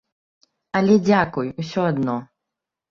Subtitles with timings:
[0.81, 2.17] Але дзякуй усё адно.